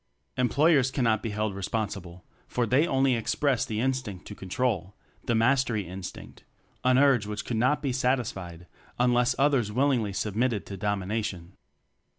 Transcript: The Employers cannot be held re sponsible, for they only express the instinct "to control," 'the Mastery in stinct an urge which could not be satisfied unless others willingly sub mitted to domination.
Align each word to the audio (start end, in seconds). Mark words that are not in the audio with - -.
The 0.35 0.41
Employers 0.41 0.89
cannot 0.89 1.21
be 1.21 1.29
held 1.29 1.53
re 1.53 1.61
sponsible, 1.61 2.25
for 2.47 2.65
they 2.65 2.87
only 2.87 3.13
express 3.13 3.65
the 3.65 3.79
instinct 3.79 4.25
"to 4.29 4.33
control," 4.33 4.95
'the 5.27 5.35
Mastery 5.35 5.87
in 5.87 6.01
stinct 6.01 6.39
an 6.83 6.97
urge 6.97 7.27
which 7.27 7.45
could 7.45 7.57
not 7.57 7.83
be 7.83 7.93
satisfied 7.93 8.65
unless 8.97 9.35
others 9.37 9.71
willingly 9.71 10.11
sub 10.11 10.33
mitted 10.33 10.65
to 10.65 10.75
domination. 10.75 11.55